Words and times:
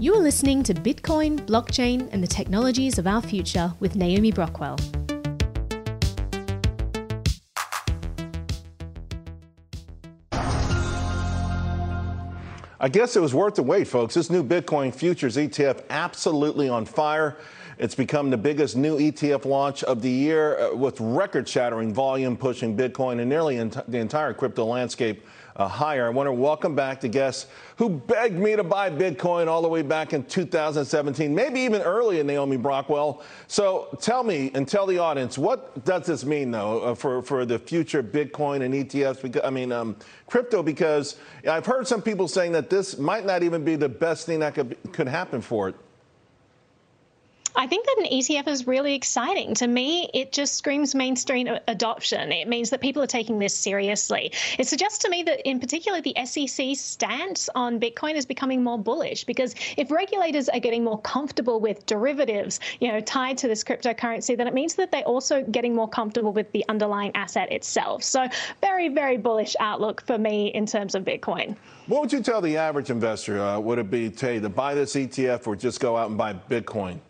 You 0.00 0.14
are 0.14 0.22
listening 0.22 0.62
to 0.62 0.74
Bitcoin, 0.74 1.40
blockchain, 1.40 2.08
and 2.12 2.22
the 2.22 2.28
technologies 2.28 2.98
of 2.98 3.08
our 3.08 3.20
future 3.20 3.74
with 3.80 3.96
Naomi 3.96 4.30
Brockwell. 4.30 4.78
I 12.80 12.88
guess 12.88 13.16
it 13.16 13.20
was 13.20 13.34
worth 13.34 13.56
the 13.56 13.64
wait, 13.64 13.88
folks. 13.88 14.14
This 14.14 14.30
new 14.30 14.44
Bitcoin 14.44 14.94
futures 14.94 15.36
ETF 15.36 15.82
absolutely 15.90 16.68
on 16.68 16.84
fire. 16.84 17.36
It's 17.76 17.96
become 17.96 18.30
the 18.30 18.36
biggest 18.36 18.76
new 18.76 18.98
ETF 18.98 19.46
launch 19.46 19.82
of 19.82 20.00
the 20.00 20.10
year 20.10 20.58
uh, 20.58 20.76
with 20.76 21.00
record 21.00 21.48
shattering 21.48 21.92
volume 21.92 22.36
pushing 22.36 22.76
Bitcoin 22.76 23.18
and 23.18 23.28
nearly 23.28 23.58
ent- 23.58 23.90
the 23.90 23.98
entire 23.98 24.32
crypto 24.32 24.64
landscape 24.64 25.26
higher. 25.66 26.06
I 26.06 26.10
want 26.10 26.28
to 26.28 26.32
welcome 26.32 26.76
back 26.76 27.00
the 27.00 27.08
guests 27.08 27.46
who 27.76 27.88
begged 27.88 28.38
me 28.38 28.54
to 28.54 28.62
buy 28.62 28.90
Bitcoin 28.90 29.48
all 29.48 29.62
the 29.62 29.68
way 29.68 29.82
back 29.82 30.12
in 30.12 30.22
2017, 30.24 31.34
maybe 31.34 31.60
even 31.60 31.82
earlier, 31.82 32.22
Naomi 32.22 32.56
Brockwell. 32.56 33.22
So 33.48 33.88
tell 34.00 34.22
me 34.22 34.52
and 34.54 34.68
tell 34.68 34.86
the 34.86 34.98
audience, 34.98 35.36
what 35.36 35.84
does 35.84 36.06
this 36.06 36.24
mean, 36.24 36.52
though, 36.52 36.80
uh, 36.80 36.94
for, 36.94 37.22
for 37.22 37.44
the 37.44 37.58
future 37.58 38.02
Bitcoin 38.02 38.62
and 38.62 38.74
ETFs? 38.74 39.22
Because, 39.22 39.42
I 39.44 39.50
mean, 39.50 39.72
um, 39.72 39.96
crypto, 40.26 40.62
because 40.62 41.16
I've 41.48 41.66
heard 41.66 41.88
some 41.88 42.02
people 42.02 42.28
saying 42.28 42.52
that 42.52 42.70
this 42.70 42.98
might 42.98 43.26
not 43.26 43.42
even 43.42 43.64
be 43.64 43.74
the 43.74 43.88
best 43.88 44.26
thing 44.26 44.40
that 44.40 44.54
could, 44.54 44.76
could 44.92 45.08
happen 45.08 45.40
for 45.40 45.70
it. 45.70 45.74
I 47.58 47.66
think 47.66 47.86
that 47.86 47.96
an 47.98 48.04
ETF 48.04 48.46
is 48.46 48.68
really 48.68 48.94
exciting. 48.94 49.52
To 49.54 49.66
me, 49.66 50.08
it 50.14 50.30
just 50.30 50.54
screams 50.54 50.94
mainstream 50.94 51.48
adoption. 51.66 52.30
It 52.30 52.46
means 52.46 52.70
that 52.70 52.80
people 52.80 53.02
are 53.02 53.08
taking 53.08 53.40
this 53.40 53.52
seriously. 53.52 54.30
It 54.60 54.68
suggests 54.68 54.98
to 54.98 55.10
me 55.10 55.24
that, 55.24 55.40
in 55.40 55.58
particular, 55.58 56.00
the 56.00 56.14
SEC 56.24 56.76
stance 56.76 57.50
on 57.56 57.80
Bitcoin 57.80 58.14
is 58.14 58.26
becoming 58.26 58.62
more 58.62 58.78
bullish 58.78 59.24
because 59.24 59.56
if 59.76 59.90
regulators 59.90 60.48
are 60.48 60.60
getting 60.60 60.84
more 60.84 61.00
comfortable 61.00 61.58
with 61.58 61.84
derivatives, 61.86 62.60
you 62.78 62.92
know, 62.92 63.00
tied 63.00 63.36
to 63.38 63.48
this 63.48 63.64
cryptocurrency, 63.64 64.36
then 64.36 64.46
it 64.46 64.54
means 64.54 64.76
that 64.76 64.92
they're 64.92 65.02
also 65.02 65.42
getting 65.42 65.74
more 65.74 65.88
comfortable 65.88 66.32
with 66.32 66.52
the 66.52 66.64
underlying 66.68 67.10
asset 67.16 67.50
itself. 67.50 68.04
So, 68.04 68.28
very, 68.60 68.88
very 68.88 69.16
bullish 69.16 69.56
outlook 69.58 70.06
for 70.06 70.16
me 70.16 70.54
in 70.54 70.64
terms 70.64 70.94
of 70.94 71.02
Bitcoin. 71.02 71.56
What 71.88 72.02
would 72.02 72.12
you 72.12 72.22
tell 72.22 72.40
the 72.40 72.56
average 72.56 72.90
investor? 72.90 73.42
Uh, 73.42 73.58
would 73.58 73.80
it 73.80 73.90
be, 73.90 74.14
say, 74.14 74.38
to 74.38 74.48
buy 74.48 74.76
this 74.76 74.94
ETF 74.94 75.48
or 75.48 75.56
just 75.56 75.80
go 75.80 75.96
out 75.96 76.08
and 76.08 76.16
buy 76.16 76.34
Bitcoin? 76.34 77.00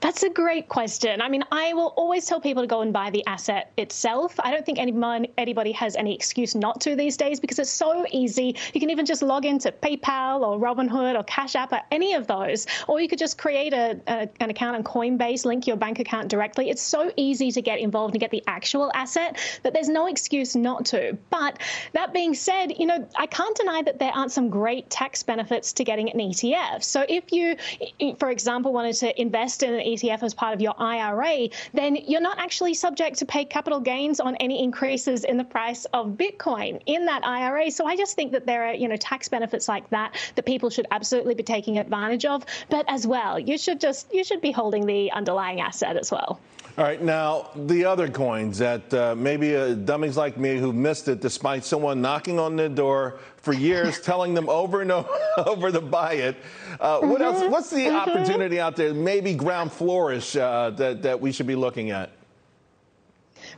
That's 0.00 0.22
a 0.22 0.30
great 0.30 0.68
question. 0.68 1.20
I 1.20 1.28
mean, 1.28 1.44
I 1.52 1.72
will 1.74 1.92
always 1.96 2.26
tell 2.26 2.40
people 2.40 2.62
to 2.62 2.66
go 2.66 2.80
and 2.80 2.92
buy 2.92 3.10
the 3.10 3.24
asset 3.26 3.72
itself. 3.76 4.34
I 4.40 4.50
don't 4.50 4.64
think 4.64 4.78
anyone, 4.78 5.26
anybody 5.36 5.72
has 5.72 5.96
any 5.96 6.14
excuse 6.14 6.54
not 6.54 6.80
to 6.82 6.96
these 6.96 7.16
days 7.16 7.40
because 7.40 7.58
it's 7.58 7.70
so 7.70 8.06
easy. 8.10 8.56
You 8.72 8.80
can 8.80 8.90
even 8.90 9.06
just 9.06 9.22
log 9.22 9.44
into 9.44 9.72
PayPal 9.72 10.40
or 10.40 10.58
Robinhood 10.58 11.18
or 11.18 11.24
Cash 11.24 11.56
App 11.56 11.72
or 11.72 11.80
any 11.90 12.14
of 12.14 12.26
those, 12.26 12.66
or 12.88 13.00
you 13.00 13.08
could 13.08 13.18
just 13.18 13.38
create 13.38 13.72
a, 13.72 14.00
a, 14.06 14.28
an 14.40 14.50
account 14.50 14.76
on 14.76 14.84
Coinbase, 14.84 15.44
link 15.44 15.66
your 15.66 15.76
bank 15.76 15.98
account 15.98 16.28
directly. 16.28 16.70
It's 16.70 16.82
so 16.82 17.12
easy 17.16 17.50
to 17.52 17.62
get 17.62 17.78
involved 17.78 18.14
and 18.14 18.20
get 18.20 18.30
the 18.30 18.42
actual 18.46 18.90
asset 18.94 19.38
that 19.62 19.74
there's 19.74 19.88
no 19.88 20.06
excuse 20.06 20.56
not 20.56 20.86
to. 20.86 21.16
But 21.30 21.58
that 21.92 22.12
being 22.12 22.34
said, 22.34 22.78
you 22.78 22.86
know, 22.86 23.06
I 23.16 23.26
can't 23.26 23.56
deny 23.56 23.82
that 23.82 23.98
there 23.98 24.12
aren't 24.12 24.32
some 24.32 24.48
great 24.48 24.88
tax 24.90 25.22
benefits 25.22 25.72
to 25.74 25.84
getting 25.84 26.10
an 26.10 26.18
ETF. 26.18 26.82
So 26.82 27.04
if 27.08 27.32
you, 27.32 27.56
for 28.18 28.30
example, 28.30 28.72
wanted 28.72 28.94
to 28.96 29.20
invest 29.20 29.62
in 29.66 29.74
an 29.74 29.80
ETF 29.80 30.22
as 30.22 30.34
part 30.34 30.54
of 30.54 30.60
your 30.60 30.74
IRA, 30.78 31.48
then 31.74 31.96
you're 31.96 32.20
not 32.20 32.38
actually 32.38 32.74
subject 32.74 33.18
to 33.18 33.26
pay 33.26 33.44
capital 33.44 33.80
gains 33.80 34.20
on 34.20 34.36
any 34.36 34.62
increases 34.62 35.24
in 35.24 35.36
the 35.36 35.44
price 35.44 35.84
of 35.86 36.10
Bitcoin 36.10 36.80
in 36.86 37.06
that 37.06 37.24
IRA. 37.24 37.70
So 37.70 37.86
I 37.86 37.96
just 37.96 38.16
think 38.16 38.32
that 38.32 38.46
there 38.46 38.68
are, 38.68 38.74
you 38.74 38.88
know, 38.88 38.96
tax 38.96 39.28
benefits 39.28 39.68
like 39.68 39.88
that 39.90 40.14
that 40.36 40.44
people 40.44 40.70
should 40.70 40.86
absolutely 40.90 41.34
be 41.34 41.42
taking 41.42 41.78
advantage 41.78 42.24
of. 42.24 42.44
But 42.70 42.86
as 42.88 43.06
well, 43.06 43.38
you 43.38 43.58
should 43.58 43.80
just 43.80 44.12
you 44.14 44.24
should 44.24 44.40
be 44.40 44.52
holding 44.52 44.86
the 44.86 45.12
underlying 45.12 45.60
asset 45.60 45.96
as 45.96 46.10
well. 46.10 46.40
All 46.78 46.84
right, 46.84 47.00
now 47.00 47.48
the 47.56 47.86
other 47.86 48.06
coins 48.06 48.58
that 48.58 48.92
uh, 48.92 49.14
maybe 49.16 49.56
uh, 49.56 49.72
dummies 49.72 50.18
like 50.18 50.36
me 50.36 50.58
who 50.58 50.74
missed 50.74 51.08
it 51.08 51.22
despite 51.22 51.64
someone 51.64 52.02
knocking 52.02 52.38
on 52.38 52.54
their 52.54 52.68
door 52.68 53.18
for 53.38 53.54
years, 53.54 53.98
telling 53.98 54.34
them 54.34 54.50
over 54.50 54.82
and 54.82 54.92
over 55.46 55.72
to 55.72 55.80
buy 55.80 56.12
it. 56.14 56.36
Uh, 56.78 57.00
what 57.00 57.22
mm-hmm. 57.22 57.22
else? 57.22 57.50
What's 57.50 57.70
the 57.70 57.86
mm-hmm. 57.86 57.96
opportunity 57.96 58.60
out 58.60 58.76
there? 58.76 58.92
Maybe 58.92 59.34
ground 59.34 59.72
flourish 59.72 60.36
uh, 60.36 60.68
that 60.76 61.00
that 61.00 61.18
we 61.18 61.32
should 61.32 61.46
be 61.46 61.54
looking 61.54 61.92
at. 61.92 62.10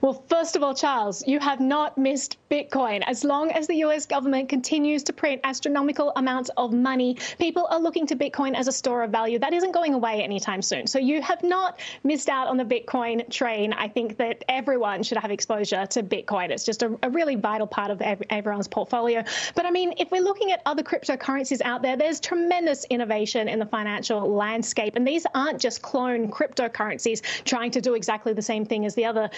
Well, 0.00 0.22
first 0.28 0.54
of 0.54 0.62
all, 0.62 0.74
Charles, 0.74 1.26
you 1.26 1.40
have 1.40 1.58
not 1.58 1.98
missed 1.98 2.36
Bitcoin. 2.50 3.02
As 3.06 3.24
long 3.24 3.50
as 3.50 3.66
the 3.66 3.76
US 3.86 4.06
government 4.06 4.48
continues 4.48 5.02
to 5.04 5.12
print 5.12 5.40
astronomical 5.42 6.12
amounts 6.14 6.50
of 6.56 6.72
money, 6.72 7.16
people 7.38 7.66
are 7.70 7.80
looking 7.80 8.06
to 8.06 8.16
Bitcoin 8.16 8.54
as 8.54 8.68
a 8.68 8.72
store 8.72 9.02
of 9.02 9.10
value. 9.10 9.40
That 9.40 9.52
isn't 9.52 9.72
going 9.72 9.94
away 9.94 10.22
anytime 10.22 10.62
soon. 10.62 10.86
So 10.86 11.00
you 11.00 11.20
have 11.22 11.42
not 11.42 11.80
missed 12.04 12.28
out 12.28 12.46
on 12.46 12.56
the 12.56 12.64
Bitcoin 12.64 13.28
train. 13.28 13.72
I 13.72 13.88
think 13.88 14.16
that 14.18 14.44
everyone 14.48 15.02
should 15.02 15.18
have 15.18 15.32
exposure 15.32 15.84
to 15.86 16.02
Bitcoin. 16.02 16.50
It's 16.50 16.64
just 16.64 16.84
a, 16.84 16.96
a 17.02 17.10
really 17.10 17.34
vital 17.34 17.66
part 17.66 17.90
of 17.90 18.00
everyone's 18.00 18.68
portfolio. 18.68 19.24
But 19.56 19.66
I 19.66 19.72
mean, 19.72 19.94
if 19.98 20.12
we're 20.12 20.22
looking 20.22 20.52
at 20.52 20.62
other 20.64 20.84
cryptocurrencies 20.84 21.60
out 21.64 21.82
there, 21.82 21.96
there's 21.96 22.20
tremendous 22.20 22.84
innovation 22.84 23.48
in 23.48 23.58
the 23.58 23.66
financial 23.66 24.32
landscape. 24.32 24.94
And 24.94 25.06
these 25.06 25.26
aren't 25.34 25.60
just 25.60 25.82
clone 25.82 26.30
cryptocurrencies 26.30 27.22
trying 27.44 27.72
to 27.72 27.80
do 27.80 27.94
exactly 27.94 28.32
the 28.32 28.42
same 28.42 28.64
thing 28.64 28.86
as 28.86 28.94
the 28.94 29.04
other 29.04 29.28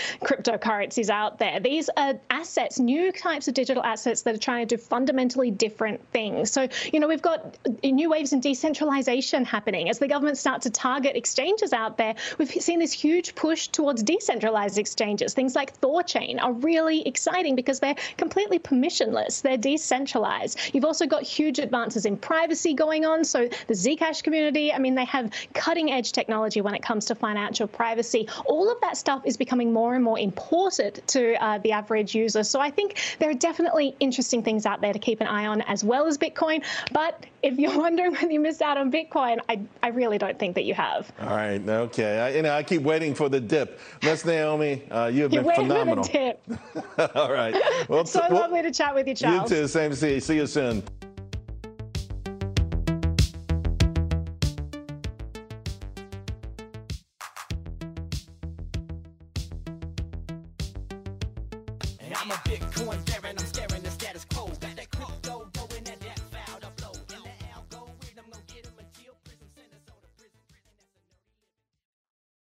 cryptocurrencies 0.51 1.11
out 1.11 1.39
there. 1.39 1.61
These 1.61 1.91
are 1.97 2.15
assets, 2.31 2.79
new 2.79 3.13
types 3.13 3.49
of 3.49 3.55
digital 3.55 3.83
assets 3.83 4.23
that 4.23 4.35
are 4.35 4.39
trying 4.39 4.67
to 4.67 4.77
do 4.77 4.83
fundamentally 4.83 5.51
different 5.51 6.07
things. 6.09 6.51
So, 6.51 6.69
you 6.93 7.01
know, 7.01 7.09
we've 7.09 7.23
got 7.23 7.59
new 7.85 8.11
waves 8.11 8.33
in 8.33 8.41
decentralization 8.41 9.45
happening. 9.45 9.89
As 9.89 9.99
the 9.99 10.09
government 10.09 10.39
starts 10.39 10.65
to 10.65 10.71
target 10.71 11.17
exchanges 11.17 11.73
out 11.73 11.97
there, 11.97 12.15
we've 12.39 12.51
seen 12.51 12.79
this 12.79 12.93
huge 12.93 13.35
push 13.35 13.69
towards 13.69 14.03
decentralized 14.03 14.79
exchanges. 14.79 15.35
Things 15.35 15.55
like 15.55 15.79
Thorchain 15.81 16.43
are 16.43 16.53
really 16.53 17.07
exciting 17.07 17.55
because 17.55 17.81
they're 17.81 17.97
completely 18.17 18.59
permissionless, 18.59 19.43
they're 19.43 19.57
decentralized. 19.57 20.59
You've 20.73 20.85
also 20.85 21.07
got 21.07 21.23
huge 21.23 21.59
advances 21.59 22.07
in 22.07 22.17
privacy 22.17 22.75
going 22.75 23.05
on. 23.05 23.25
So, 23.25 23.49
the 23.67 23.75
Zcash 23.75 24.23
community, 24.23 24.73
I 24.73 24.79
mean, 24.79 24.95
they 24.95 25.05
have 25.07 25.33
cutting 25.55 25.93
edge 25.93 26.13
technology 26.13 26.61
when 26.61 26.75
it 26.75 26.83
comes 26.83 27.07
to 27.07 27.15
financial 27.15 27.67
privacy. 27.67 28.29
All 28.47 28.71
of 28.71 28.81
that 28.81 28.97
stuff 28.97 29.23
is 29.25 29.37
becoming 29.37 29.73
more 29.73 29.95
and 29.95 30.05
more 30.05 30.19
important 30.19 30.40
to 31.07 31.43
uh, 31.43 31.59
the 31.59 31.73
average 31.73 32.15
user. 32.15 32.43
So 32.43 32.61
I 32.61 32.71
think 32.71 32.99
there 33.19 33.31
are 33.31 33.35
definitely 33.35 33.95
interesting 34.01 34.43
things 34.43 34.67
out 34.67 34.81
there 34.81 34.93
to 34.93 34.99
keep 34.99 35.21
an 35.21 35.27
eye 35.27 35.47
on 35.47 35.61
as 35.63 35.85
well 35.85 36.07
as 36.07 36.19
Bitcoin. 36.19 36.65
But 36.93 37.27
if 37.43 37.59
you're 37.59 37.77
wondering 37.87 38.13
whether 38.13 38.31
you 38.31 38.41
missed 38.41 38.63
out 38.63 38.77
on 38.77 38.91
Bitcoin, 38.91 39.39
I, 39.49 39.61
I 39.83 39.89
really 39.89 40.19
don't 40.19 40.39
think 40.39 40.55
that 40.55 40.65
you 40.65 40.75
have. 40.75 41.13
All 41.21 41.29
right. 41.29 41.61
Okay. 41.67 42.19
I, 42.19 42.31
you 42.37 42.43
know, 42.43 42.55
I 42.55 42.63
keep 42.63 42.83
waiting 42.83 43.15
for 43.15 43.29
the 43.29 43.41
dip. 43.41 43.81
Miss 44.03 44.25
Naomi, 44.25 44.83
uh, 44.91 45.07
you 45.07 45.23
have 45.23 45.31
been 45.31 45.45
you're 45.45 45.55
phenomenal. 45.55 46.05
For 46.05 46.13
the 46.13 46.39
dip. 46.99 47.17
All 47.17 47.33
right. 47.33 47.55
Well, 47.89 48.05
so 48.05 48.21
lovely 48.31 48.63
to 48.63 48.71
chat 48.71 48.95
with 48.95 49.07
you, 49.07 49.15
Charles. 49.15 49.51
You 49.51 49.59
too. 49.59 49.69
Same 49.69 49.91
to 49.91 49.97
see 49.97 50.15
you. 50.15 50.21
See 50.21 50.37
you 50.37 50.47
soon. 50.47 50.83
I'm 62.17 62.31
a 62.31 62.35
Bitcoin 62.35 62.99
fairin', 63.09 63.37
I'm 63.39 63.47
scaring 63.47 63.83